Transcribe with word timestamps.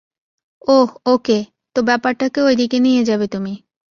ওহ, 0.67 0.89
okay, 1.05 1.37
তো 1.75 1.79
ব্যাপারটাকে 1.81 2.39
ওইদিকে 2.41 2.77
নিয়ে 2.79 3.01
যাবে 3.03 3.25
তুমি। 3.27 3.53